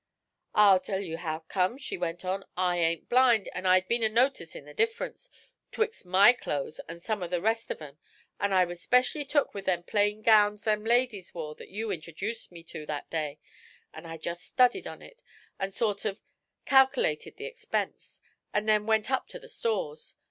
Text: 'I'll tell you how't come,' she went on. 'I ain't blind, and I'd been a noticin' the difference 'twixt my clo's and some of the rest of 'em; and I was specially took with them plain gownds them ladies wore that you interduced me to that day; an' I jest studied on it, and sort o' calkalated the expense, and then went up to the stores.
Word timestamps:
'I'll 0.55 0.79
tell 0.79 0.99
you 0.99 1.17
how't 1.17 1.47
come,' 1.47 1.77
she 1.77 1.95
went 1.95 2.25
on. 2.25 2.43
'I 2.57 2.77
ain't 2.79 3.07
blind, 3.07 3.47
and 3.53 3.67
I'd 3.67 3.87
been 3.87 4.01
a 4.01 4.09
noticin' 4.09 4.65
the 4.65 4.73
difference 4.73 5.29
'twixt 5.71 6.07
my 6.07 6.33
clo's 6.33 6.79
and 6.89 7.03
some 7.03 7.21
of 7.21 7.29
the 7.29 7.39
rest 7.39 7.69
of 7.69 7.83
'em; 7.83 7.99
and 8.39 8.51
I 8.51 8.65
was 8.65 8.81
specially 8.81 9.23
took 9.25 9.53
with 9.53 9.65
them 9.65 9.83
plain 9.83 10.23
gownds 10.23 10.63
them 10.63 10.83
ladies 10.83 11.35
wore 11.35 11.53
that 11.53 11.69
you 11.69 11.91
interduced 11.91 12.51
me 12.51 12.63
to 12.63 12.87
that 12.87 13.11
day; 13.11 13.37
an' 13.93 14.07
I 14.07 14.17
jest 14.17 14.41
studied 14.43 14.87
on 14.87 15.03
it, 15.03 15.21
and 15.59 15.71
sort 15.71 16.03
o' 16.07 16.15
calkalated 16.65 17.35
the 17.37 17.45
expense, 17.45 18.19
and 18.51 18.67
then 18.67 18.87
went 18.87 19.11
up 19.11 19.27
to 19.27 19.37
the 19.39 19.47
stores. 19.47 20.15